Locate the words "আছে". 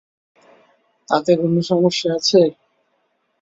2.17-2.41